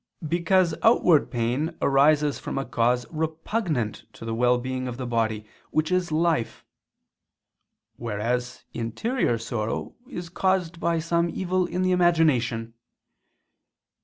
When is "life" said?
6.11-6.65